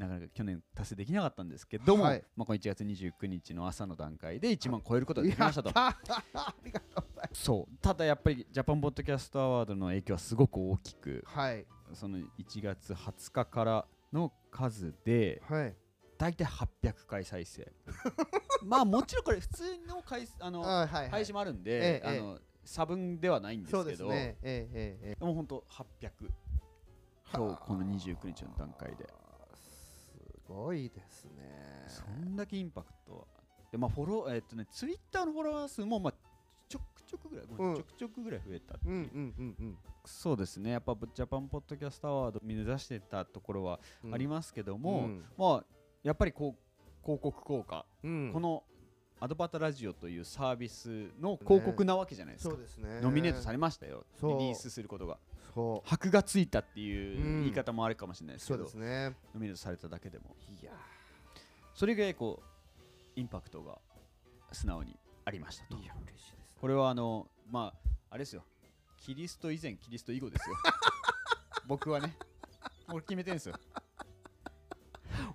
[0.00, 2.24] なかなか去年達成できなかったんですけども、はい。
[2.34, 7.42] まあ、この1月29日の朝の段階で1万超えることができましたと、やったありがとうございます。
[7.44, 7.76] そう。
[7.82, 11.66] ただやっぱりジャパンポッドキャストアワードの影響はすごく大きくはい。
[11.92, 12.24] その1
[12.62, 15.76] 月20日からの数ではい。
[16.16, 17.70] 大体800回再生。
[18.64, 21.10] まあもちろんこれ普通の回あのあはいはい。
[21.10, 24.38] 配信もあるんで、ええあの差分ではないんですけどですね。
[24.42, 25.24] ええええええ。
[25.24, 26.30] もうほんと800
[27.32, 29.08] 今日この29日の段階で
[30.50, 31.84] ごいですね。
[31.86, 33.26] そんだけインパクト
[33.70, 36.14] でまあフォローえっとねツイッターのフォロワー数もまあ
[36.68, 37.76] ちょくちょくぐらい、うん。
[37.76, 38.94] ちょくちょくぐらい増えたっていう。
[38.94, 39.78] うんうんうんうん。
[40.04, 40.70] そうですね。
[40.70, 45.24] やっぱジャパンポッドキャストアワード目指してたところはうんありますけども、うん。
[45.36, 45.64] まあ
[46.02, 48.30] やっぱりこう広告効果、うん。
[48.32, 48.62] この
[49.22, 53.00] アドバタラジオというサービスの広告なわけじゃないですか、そうですね。
[53.02, 54.06] ノミネートされましたよ。
[54.22, 55.18] リリースすることが。
[55.54, 59.16] そ箔がついたっていううん言い方もあるかもしれないですけど、うそうですね。
[59.34, 60.34] ノミネートされただけでも。
[60.60, 60.72] いや
[61.74, 63.76] それぐらいこうインパクトが
[64.52, 65.76] 素直にありましたと。
[65.76, 68.42] いや嬉しいですこれはあのまああれですよ。
[68.96, 70.56] キリスト以前キリスト以後ですよ。
[71.68, 72.16] 僕はね。
[72.86, 73.54] これ決めてるんですよ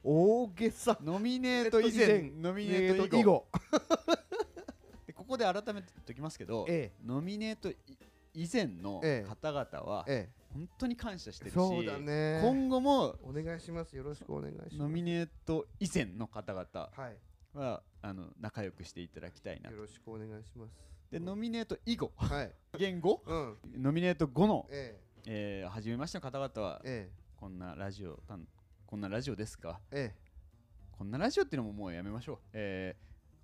[0.07, 0.99] 大げさ。
[1.01, 2.31] ノミネート以前。
[2.39, 3.47] ノミネート以後。
[5.07, 7.77] でここで改めて言っておきますけど、えノミネートい
[8.35, 9.27] 以前のええ。
[9.27, 13.97] 方々はえ本当に感謝してるし、今後もお願いします。
[13.97, 14.77] よろしくお願いします。
[14.77, 17.17] ノミネート以前の方々はい。
[17.57, 19.75] はあの仲良くしていただきたいなと。
[19.75, 20.75] よろしくお願いします。
[21.09, 22.11] でノミネート以後。
[22.15, 22.51] はい。
[22.77, 23.23] 言語？
[23.25, 23.57] うん。
[23.81, 25.63] ノミネート後の、ええ。
[25.65, 27.25] ー、初めましての方々はええ。
[27.37, 28.47] こんなラジオたん
[28.86, 29.80] こんなラジオですか？
[29.91, 30.26] ええ。
[30.91, 32.95] こんなラジオっていうのももうやめましょう、え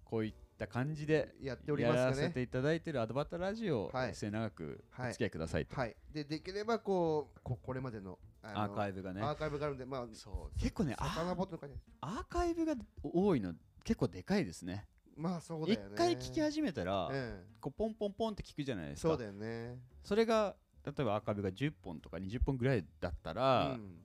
[0.06, 4.16] ー、こういった感じでえやっておりますやからねせていただいているアドバタラジオをはい。
[4.16, 5.12] 末永くおはい。
[5.14, 5.96] 付き合いくださいと、はい。
[6.14, 9.22] でできればこうここれまでのあアのーカイブがね。
[9.22, 10.60] アーカイブがあるんでまあそう。
[10.60, 14.88] 結構ねアーカイブが多いの結構でかいですね。
[15.18, 15.96] まあそうだ一よね。
[15.98, 19.10] 回聞き始めたら、えこうポンポンポンって聞くじゃないですか。
[19.10, 19.78] えそうだよね。
[20.04, 23.98] それが例えばアーカイブが10本とか20本ぐらいだったら、うん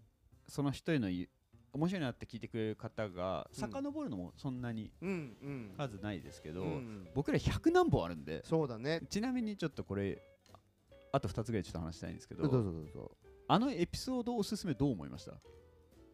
[0.49, 1.29] その一人のい
[1.73, 3.61] 面白いなって聞いてくれる方がうん。
[3.61, 5.75] 遡るのもそんなにうんうん。
[5.77, 7.09] 数ないですけど、うん。
[7.15, 9.03] 僕ら100何本あるんでそうだね。
[9.11, 10.23] ちなみにちょっとこれ
[11.13, 13.11] あと2つぐらいちょっと話したいんですけどどうぞどうぞ。
[13.49, 15.33] あのエピソードおすすめどう思いました？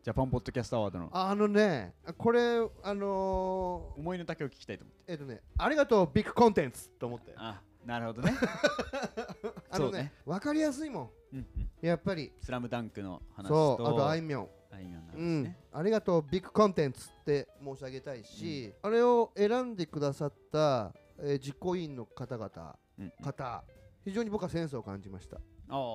[0.03, 1.09] ジャパンポッドキャストアワードの。
[1.12, 5.12] あのねこれあの思いの丈を聞きたいと思って。
[5.12, 7.33] ーえっとねありがとうビッグコンテンツと思って。
[7.37, 8.35] あなるほどね。
[9.71, 10.12] あのねね。
[10.25, 11.11] 分かりやすいもん。
[11.33, 11.71] うんうん。
[11.81, 12.33] やっぱり。
[12.40, 14.49] スラムダンクの話そうあととあいみょん。
[14.71, 15.42] あいみょんなんですうん。
[15.45, 23.25] ね、ありがとうビッグコンテンツって申し上げたいし、あれを選んでくださった、えー実行委員の方々うんうん。
[23.25, 23.64] 方
[24.05, 25.37] 非常に僕はセンスを感じました。
[25.37, 25.40] あ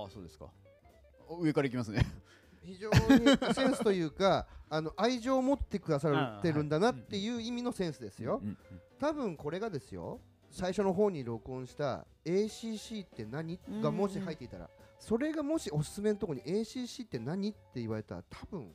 [0.07, 0.49] あそうですか。
[1.29, 2.05] お上からいきますね。
[2.63, 8.41] 非常にセンスというか あの愛情を持ってくださってるんだなっていう意味のセンスですよ。
[8.43, 8.57] うんうん。
[8.99, 10.19] 多分これがですよ
[10.57, 14.67] 最初の方に録音した ACC って何がもし入っていたら
[14.97, 18.71] それがもしおすすめのところに ACC って何って言われたら多分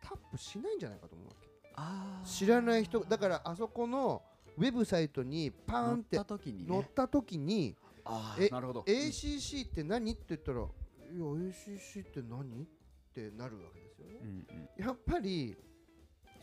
[0.00, 1.48] タップしないんじゃないかと思うわけ。
[2.24, 4.22] 知らない人だからあそこの
[4.56, 6.22] ウェブサイトにパーンって乗
[6.78, 7.76] った時に
[8.86, 10.68] ACC って何って言ったらいや
[11.18, 12.66] ACC って何っ
[13.12, 14.18] てなるわけですよね。
[14.22, 14.46] うん
[14.78, 14.86] うん。
[14.86, 15.56] やっぱり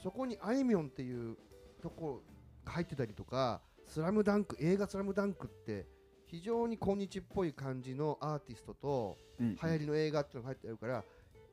[0.03, 1.37] そこにあいみょんっていう
[1.81, 2.21] とこ
[2.65, 5.85] が入ってたりとかスラムダンク映画スラムダンクって
[6.25, 11.03] 非常に今日っぽい感じのアーティストと流行りの映画っていうのが入ってるから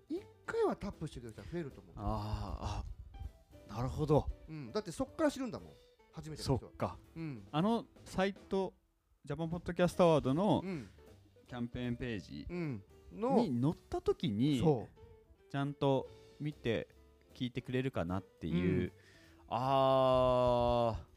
[0.08, 4.26] 一回はタップしてくれる人が増えると思う、あーあなるほど。
[4.48, 5.68] うん、だってそっから知るんだもん。
[6.12, 6.60] 初めての人は。
[6.60, 6.96] そっか。
[7.16, 7.42] うん。
[7.52, 8.74] あのサイト
[9.24, 10.90] ジャパンポッドキャストアワードのうん。
[11.46, 12.82] キャンペーンページうん。
[13.12, 14.88] のに載った時にそ
[15.50, 16.08] ちゃんと
[16.40, 16.88] 見て
[17.34, 18.92] 聞いてくれるかなっていう、うん。
[19.50, 21.09] あー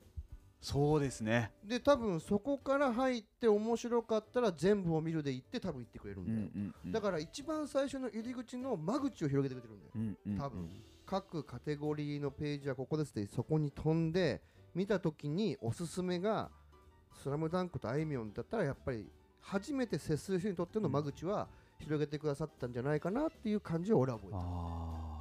[0.63, 9.91] そうですね、うで多分そこから入って面白かったら全部を見るで行って多分行ってくれるんだよ、んうんだから一番最初の入り口の間口を広げてくれてるんだよ。
[9.95, 10.39] うんうんうん。
[10.39, 10.69] 多分
[11.05, 14.41] 各カテゴリーのページはここですってそこに飛んで
[14.73, 16.49] 見た時におすすめが
[17.21, 21.49] 「スラムダンクとあいみょんだったらやっぱり初めて接する人にとっての間口は
[21.79, 24.37] 広げてくださったんじゃないかなっていう感じを俺は覚えた。
[24.37, 24.41] あ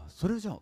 [0.07, 0.61] あそれじゃあ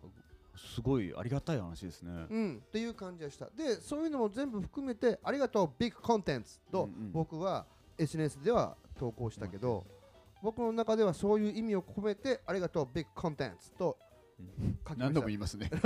[0.55, 3.49] すごいありがたい話ですね、うん、っていう感じがした。
[3.49, 7.65] で、そういうのも全部含めて、ありがとう、ビッグコンテンツと僕は
[7.97, 9.85] SNS では投稿したけど、
[10.41, 13.97] 僕の中ではそういう意味を込めてありがとうビッグコンテンツと
[14.87, 15.13] 書きま何した。
[15.13, 15.69] 度も言いますね。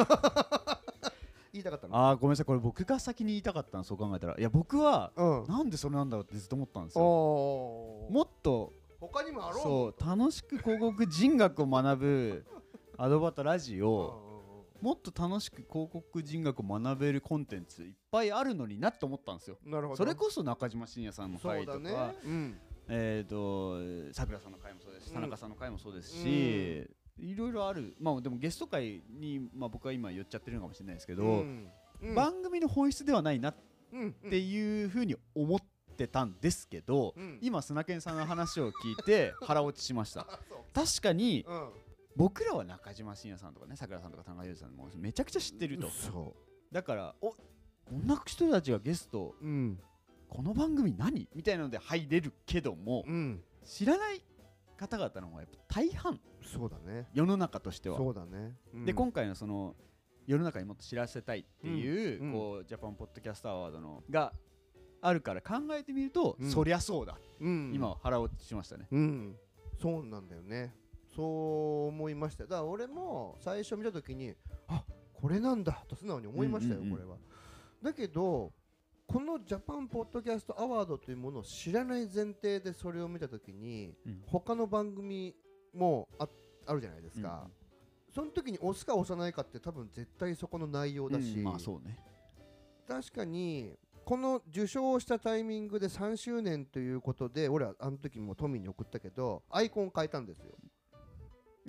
[1.53, 1.95] 言いたかったの？
[1.95, 2.45] ああごめんなさい。
[2.45, 4.35] これ僕が先に言いたかったのそう考えたら。
[4.37, 5.45] いや僕はうん。
[5.47, 7.03] なんでそれなんだろうってずっと思ったんですよ。
[7.03, 12.45] もっと他にもあろうそう楽しく広告人学を学ぶ
[12.97, 14.34] アドバタラジうんオ
[14.85, 19.57] もっと楽しく広告人学を学べるコンテンツいっぱいあるのになって思ったんですよ。
[19.65, 19.97] なるほど。
[19.97, 22.13] それこそ中島信也さんの回とか、
[22.87, 23.79] えっ、と
[24.13, 25.15] さくらさんの回もそうですし、うん。
[25.15, 27.95] 田中さんの回もそうですし、いろいろある。
[27.99, 31.67] まあでもゲスト回に、まあ、僕は今言っちゃってるのかもしれないですけど、うん。
[32.03, 32.13] うん。
[32.13, 33.55] 番組の本質ではないなっ
[33.91, 35.59] うんていうふうに思っ
[35.97, 37.39] てたんですけど、うん。
[37.41, 40.27] 今砂健さんの話を聞いて腹落ちしました。
[40.75, 41.69] 確かにうん
[42.15, 45.89] 僕らは中島信也さんとかねさくらさんとか田中裕二さんもめちゃくちゃ知ってると。
[45.89, 46.35] そ
[46.71, 47.37] だからおこ
[47.95, 49.79] んな人たちがゲストううん。
[50.27, 51.27] この番組何？
[51.35, 53.43] みたいなので入れるけどもうん。
[53.63, 54.23] 知らない
[54.77, 56.19] 方々の方がやっぱ大半。
[56.41, 57.07] そうだね。
[57.13, 57.97] 世の中としては。
[57.97, 58.55] そうだね。
[58.73, 58.85] うん。
[58.85, 59.75] で今回のその
[60.25, 62.27] 世の中にもっと知らせたいっていう,、うん。
[62.27, 62.33] うん。
[62.33, 64.31] こうジャパンポッドキャストアワードのが
[65.01, 66.49] あるから考えてみると、うん。
[66.49, 67.71] そりゃそうだ、うん。
[67.73, 68.87] 今は腹落ちしましたね。
[68.91, 69.35] うん。
[69.81, 70.73] そうなんだよね
[71.15, 72.43] そう思いました。
[72.43, 74.33] よだから俺も最初見た時に
[74.67, 76.97] あこれなんだと素直に思いましたよ、うんうんうん。
[76.97, 77.17] これは。
[77.81, 78.51] だけど
[79.07, 84.23] このジャパンポッドキャストアワードというものを知らない前提でそれを見た時にうん。
[84.25, 85.35] 他の番組
[85.73, 86.27] もあ
[86.67, 87.47] あるじゃないですか、
[88.13, 91.99] その時に押すか押さないかって多分絶対そこの内容だし、うんまあそうね。
[92.87, 100.51] 確かにこの受賞したタイミングで3周年ということで俺はあの時もトミーに送ったけどアイコン変えたんですよ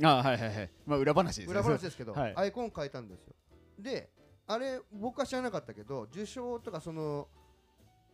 [0.02, 0.70] あはいはいはい。
[0.86, 1.52] まあ裏話ですね。
[1.52, 2.36] 裏話ですけど、 はい。
[2.36, 3.34] アイコン変えたんですよ。
[3.78, 4.10] で
[4.46, 7.28] あれ僕は知らなかったけど受賞とかその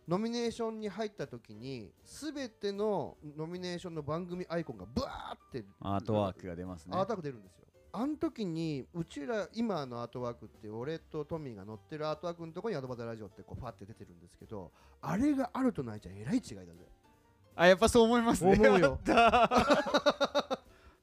[0.07, 6.97] ノミネーションに入った時に全てのノミネーションの番組アイコンがブワーってアートワークが出ますね。
[6.97, 7.63] アートワーク出るんですよ。
[7.95, 16.71] あの時にうちら今のアートワークって俺とトミーが乗ってるアートワークのところにアドバタラジオってこうファって出てるんですけどあれがあるとないじゃえらい違いだぜ。
[17.55, 18.53] あやっぱそう思いますね。
[18.53, 18.79] 思うよ。
[18.81, 20.42] やった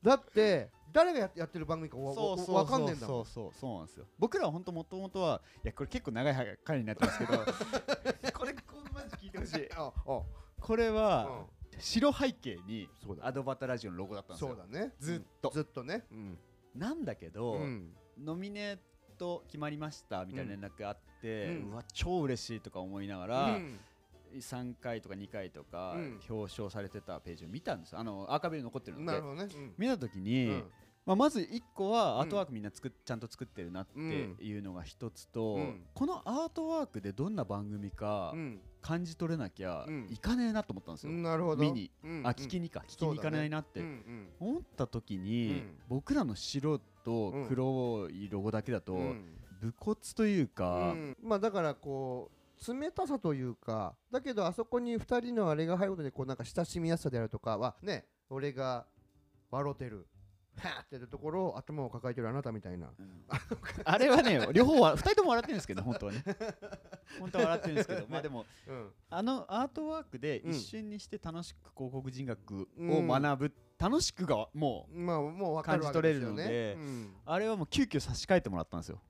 [0.03, 4.07] だって誰がややってる番組かわそうそうわかんねえんだもそうんそうそうなんですよ。
[4.19, 7.33] 僕らは本当もともとはいやこれ結構長い回になってますけど
[8.37, 8.61] これこ
[8.91, 9.69] うマジ聞いてほしい。
[9.77, 10.23] ああ
[10.61, 11.47] これうはん。
[11.79, 14.49] 白背景にそうだアドバタラジオのロゴだったんですよ。
[14.51, 14.93] そうだね。
[14.99, 15.49] ずっと。
[15.49, 15.55] うん。
[15.55, 16.05] ずっとね。
[16.11, 16.39] うん。
[16.75, 17.95] なんだけど、うん。
[18.19, 18.79] ノミネー
[19.17, 23.81] ト決まりましたみたいな連絡があって、ううんわ超嬉しいとか思いながうら、ん
[24.39, 26.21] 3回とか2回とかうん。
[26.29, 27.99] 表彰されてたページを見たんですよ。
[27.99, 29.21] あのアーカイブに残ってるので。
[29.21, 29.27] ね。
[29.27, 29.75] うん。
[29.79, 30.65] 見た時に、うん。
[31.07, 32.21] まあ、まず1個はうん。
[32.21, 35.83] アートワークみんな作っちゃんと作ってるなっていうのが一つと、うん。
[35.95, 38.61] このアートワークでどんな番組かうん。
[38.83, 40.07] 感じ取れなきゃうん。
[40.11, 41.63] いかねえなと思ったんですよ、なるほど。
[41.63, 41.91] 見に。
[42.03, 43.83] うんあ聞きにか、聞きに行かないなって、
[44.39, 45.79] 思った時に、うん。
[45.89, 49.37] 僕らの白と黒いロゴだけだと、うん。
[49.61, 51.17] 武骨というか、うん。
[51.23, 58.87] まあだからこう冷たさというかだけどあそこに2人のあれが入ることでこうなんか親しみやすさであるとかはね俺が
[59.51, 60.07] 笑ってる
[60.59, 62.89] はーってところを頭を抱えてるあなたみたいな。
[62.99, 63.25] うん。
[63.85, 66.25] あれはね 両方は2人とも笑ってるんですけど本当はね。
[67.19, 68.07] 本当は笑ってるんですけど。
[68.09, 68.93] まあでもうん。
[69.09, 70.51] あのアートワークでうん。
[70.51, 77.15] 一瞬にして楽しく広告人学を学ぶ、楽しくがもう感じ取れるのでうん。
[77.25, 79.01] あれはもう急遽差し替えてもらったんですよ。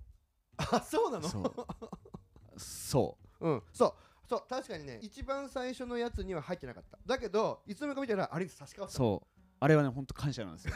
[0.56, 1.28] あそうなの？
[1.28, 2.60] そう。
[2.60, 3.62] そううん。
[3.72, 3.94] そう。
[4.28, 6.98] そう確かにね一番最初のやつには入ってなかった。
[7.04, 8.94] だけどいつの間にか見たらあれ差し替わった。
[8.94, 9.40] そう。
[9.58, 10.74] あれはね本当感謝なんですよ。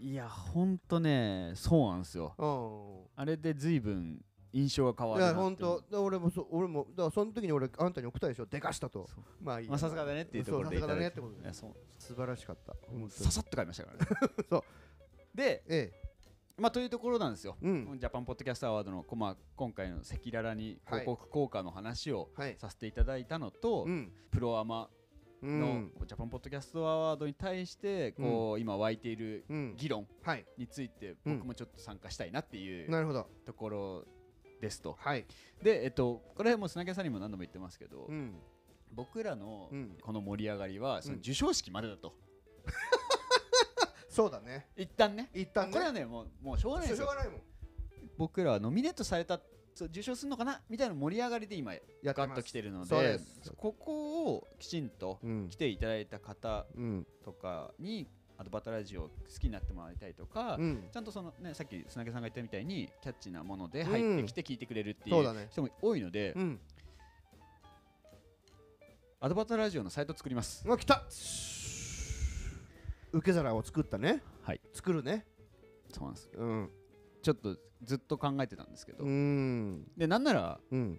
[0.00, 2.34] い いや本当ねそうなんですよ。
[2.38, 2.46] う
[3.18, 3.20] ん。
[3.20, 8.46] あれで随分印象が変わいやるなって本当だ俺もそう俺もだからその時に俺あんたに送ったでしょ。
[8.46, 9.06] でかしたと。
[9.42, 9.70] まあいいや。
[9.70, 11.38] まあさすがだねっていうところでさすがだねいってことで。
[11.42, 11.60] ただいて。
[11.60, 12.02] いやそう。
[12.02, 12.74] 素晴らしかった。
[13.10, 14.06] ささっと買いましたからね。
[14.48, 14.62] そう。
[15.36, 15.92] でえ
[16.56, 17.56] まあというところなんですよ。
[17.62, 17.98] えうん。
[17.98, 21.00] ジャパンポッドキャストアワードの、こまあ、今回の赤裸々にはい。
[21.00, 22.56] 広告効果の話をはい。
[22.58, 24.12] させていただいたのと、うん。
[24.30, 24.88] プロアマ
[25.42, 29.74] うのんジャパンポッドキャストアワードに対してこう、今湧いているうん。
[29.76, 30.46] 議論はい。
[30.56, 31.38] についてうん。
[31.38, 32.88] 僕もちょっと参加したいなっていう
[33.44, 34.04] ところ
[34.60, 34.96] ですと。
[35.00, 35.26] はい。
[35.60, 38.36] で、えっと、これもう砂毛さんにも何度も言ってますけど、うん。
[38.92, 39.96] 僕らのうん。
[40.00, 41.20] この盛り上がりはそのうん。
[41.20, 42.14] 授賞式までだと、
[44.14, 44.68] そうだね。
[44.76, 45.28] 一旦ね。
[45.34, 45.72] 一旦ね。
[45.72, 47.06] これはねもうもうしょうがないですよ。
[47.06, 47.40] しょうがないもん。
[48.16, 49.40] 僕らはノミネートされた
[49.74, 53.52] そう受賞するのかなみたいな盛り上がりで今やっガッと来てるのそうでです。
[53.56, 55.48] ここをきちんとうん。
[55.48, 57.06] 来ていただいた方うん。
[57.24, 58.06] とかに
[58.38, 60.84] アドバタラジオを好きになってもらいたいとか、うん。
[60.92, 65.48] ちゃんとそのねさっき砂毛さんが言ったみたいにキャッチーなもので入ってきて聞いてくれるっていうそうだね。
[65.50, 66.60] 人も多いので、うん。
[69.18, 70.64] アドバタラジオのサイト作ります。
[70.70, 71.02] あ来た
[73.14, 74.22] 受け皿を作ったね。
[74.42, 74.60] はい。
[74.72, 75.24] 作るね。
[75.92, 76.30] そうなんです。
[76.36, 76.70] うん。
[77.22, 79.86] ちょっとずっと考えてたんですけど、うん。
[79.96, 80.98] でなんならうん。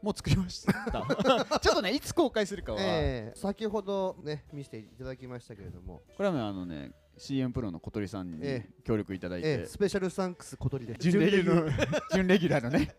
[0.00, 0.72] もう作りました。
[1.60, 3.38] ちょっとねいつ公開するかは、ええ。
[3.38, 6.02] 先ほどね見せていただきましたけれども。
[6.16, 9.66] これはねあのね CM プロの小鳥さんにえ協力いただいて、ええ。
[9.66, 12.94] スペシャルサンクス小鳥で準レギュラー準レギュラーのね。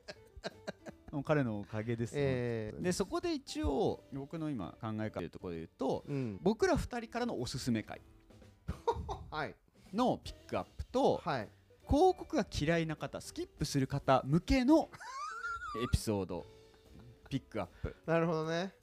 [1.12, 2.82] も う彼のおかげです、ええ。
[2.82, 6.40] でそこで一応僕の今考え方というところで言うとうん。
[6.42, 8.00] 僕ら2人からのおすすめ会。
[8.00, 8.15] はい
[9.94, 11.50] のピックアップとはい。
[11.88, 14.90] 広告が嫌いな方スキップする方向けの
[15.84, 16.46] エピソード
[17.30, 17.96] ピックアップ。
[18.06, 18.74] なるほどね。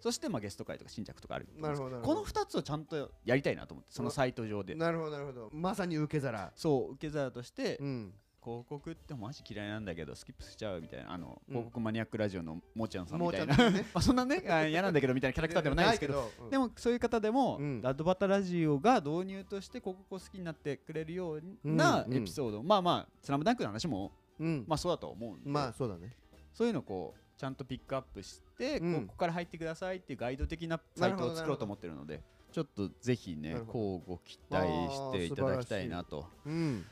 [0.00, 4.74] そしてまあゲスト会とか新着とかあるなるほどこの2つをちゃんとやりたいなと思ってそのサイト上で。
[4.74, 5.50] なるほどなるほど。
[5.52, 6.52] まさに受け皿。
[6.54, 8.14] そう受け皿としてうん
[8.44, 11.54] 広告ってマジ嫌いなんだけどスキップしちゃうみたいなあのうん。
[11.54, 13.70] 広告マニアックラジオのもーちゃんさんもみたいな。
[13.70, 13.86] ね。
[13.94, 16.30] ま あそんなねあ嫌なんだけどみたいなキャラクターでもないですけど。
[16.42, 16.50] うん。
[16.50, 17.80] でもそういう方でも、うん。
[17.82, 24.64] アドバタラジオが導入として広告を好きになってくれるようなうんエピソード、まあまあ「スラムダンクの話もうん。
[24.68, 26.14] まあそうだと思うんで、まあそうだね。
[26.52, 29.06] そういうのをこうちゃんとピックアップして、うん。
[29.06, 36.28] ここから入ってくださいっていうガイド的なサイトを作ろうと思ってるのでちょっとぜひね交互期待していただきたいなと。
[36.46, 36.86] うん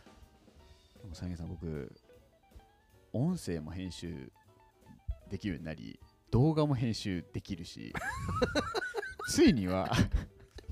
[1.02, 1.92] でも三毛さん僕
[3.12, 4.32] 音声も編集
[5.30, 5.98] できるようになり
[6.30, 7.92] 動画も編集できるし
[9.28, 9.90] ついには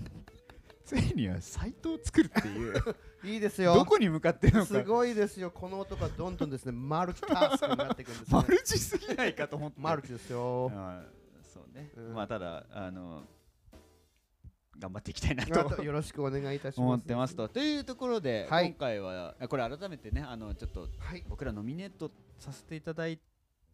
[0.84, 2.74] ついにはサイトを作るっていう
[3.22, 3.74] いいですよ。
[3.74, 4.66] どこに向かってるのか。
[4.66, 5.50] すごいですよ。
[5.50, 6.72] この音がどんどんですね。
[6.72, 8.26] マルチタスクになっていくんですね。
[8.32, 9.80] マルチすぎないかと思って。
[9.80, 10.70] マルチですよ。
[10.74, 11.04] あ
[11.42, 12.14] そうね、うん。
[12.14, 13.24] まあただあの
[14.80, 16.80] 頑張っていきたいなあとと よろしくお願いいたします。
[16.80, 17.48] 思ってますと。
[17.48, 18.70] というところで、はい。
[18.70, 21.24] 今回はあこれ改めてねあのちょっとはい。
[21.28, 23.20] 僕らノミネートさせていただい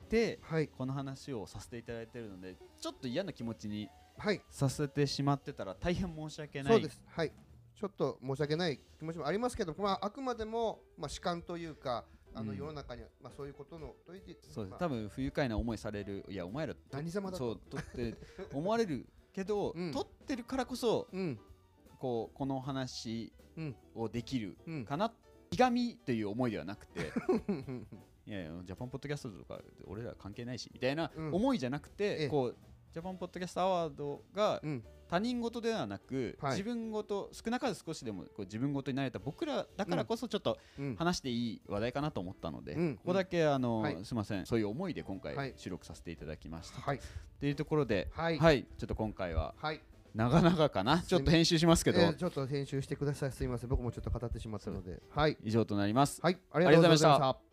[0.09, 0.69] てはい。
[0.69, 3.88] この話をさせていただいているのでちょっと嫌な気持ちに
[4.19, 4.42] はい。
[4.51, 6.73] させてしまってたら大変申し訳ない。
[6.73, 7.03] そうです。
[7.07, 7.33] はい。
[7.75, 12.59] ちょっと申し訳ない気持ちもありますけど、まあ、あくまでも、まあ、主観というかあのうん。
[12.59, 14.12] 世の中には、まあ、そういうことのそ
[14.62, 14.79] うです。
[14.79, 17.45] 多分不愉快な思いされるいやお前ら何様だと。
[17.45, 18.14] そう撮って
[18.53, 19.92] 思われるけど、うん。
[19.92, 21.38] 撮ってるからこそうん。
[21.99, 23.77] こうこの話うん。
[23.94, 24.85] をできるうん。
[24.87, 25.12] かな、
[25.51, 27.01] ひがみという思いではなくて
[28.27, 31.35] いやいやジャパンポッドキャストとか俺ら関係ないしみたいなうん。
[31.35, 32.29] 思いじゃなくて、ええ。
[32.29, 32.57] こう
[32.96, 34.82] ジャパンポッドキャストアワードがうん。
[35.06, 36.52] 他人事ではなく、はい。
[36.52, 40.96] 自分事少なからず少しでもこう自分事になれた僕らだからこそちょっとうん。
[40.96, 42.96] 話していい話題かなと思ったので、うん。
[42.96, 44.02] ここだけあの、はい。
[44.02, 44.46] すみません。
[44.46, 45.35] そういう思いで今はい。
[45.35, 46.80] 回収録させていただきました。
[46.80, 47.00] はい。
[47.38, 48.38] というところで、はい。
[48.38, 49.82] はい、ちょっと今回ははい。
[50.14, 51.02] 長々かな？
[51.02, 53.32] ちょっと編集しますけど、えーちょっと編集してください。
[53.32, 53.68] すいません。
[53.68, 55.02] 僕もちょっと語ってしまったので。
[55.11, 55.37] はい。
[55.44, 56.18] 以上となります。
[56.22, 56.38] はい。
[56.50, 57.45] ありがとうございました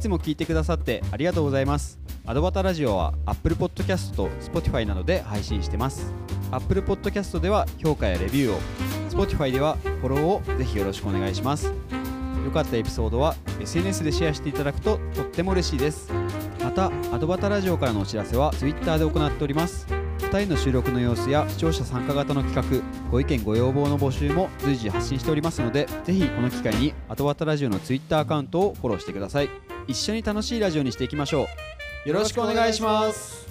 [0.00, 1.98] つも聞いてくださってありがとうございます。
[2.26, 6.12] アドバタラジオは Apple Podcast と Spotify などで配信してます。
[6.50, 8.60] Apple Podcast では評価やレビューを、
[9.10, 11.72] Spotify ではフォローをぜひよろしくお願いします。
[12.44, 16.10] 良かったエピソードは SNS でシェアしていただくととっても嬉しいです。
[16.64, 19.99] また、アドバタラジオからのお知らせは Twitter で行っております。
[20.30, 29.50] 2人の収録の様子や視聴者参加型の企画、ご意見ご要望の募集も随時発信しておりますので、ぜひこの機会にアドバタラジオの Twitter アカウントをフォローしてください。
[29.88, 31.48] 一緒に楽しいラジオにしていきましょ
[32.06, 32.08] う。
[32.08, 33.49] よろしくお願いします。